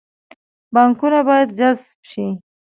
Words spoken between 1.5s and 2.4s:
جذب شي